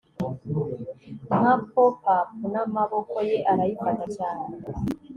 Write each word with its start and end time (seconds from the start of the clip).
Nka 1.39 1.53
popup 1.71 2.29
namaboko 2.51 3.15
ye 3.29 3.37
arayifata 3.51 4.05
cyane 4.17 4.45